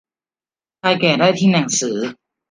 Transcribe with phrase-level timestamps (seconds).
[0.81, 1.97] ชายแก่ได้ทิ้งหนังสือ